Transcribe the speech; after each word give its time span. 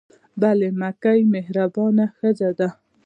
بل 0.41 0.59
مکۍ 0.81 1.19
مهربانه 1.33 2.05
ښځه 2.17 2.49
ده. 2.59 2.69